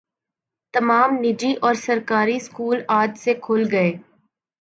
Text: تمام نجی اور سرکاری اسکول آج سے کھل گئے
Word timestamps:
تمام 0.73 1.09
نجی 1.23 1.51
اور 1.61 1.73
سرکاری 1.85 2.35
اسکول 2.37 2.77
آج 2.99 3.17
سے 3.17 3.33
کھل 3.43 3.67
گئے 3.71 3.91